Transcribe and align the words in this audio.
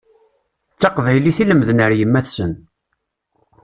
D 0.75 0.77
taqbaylit 0.81 1.37
i 1.43 1.45
lemden 1.49 1.83
ar 1.85 1.91
yemma-tsen. 1.99 2.53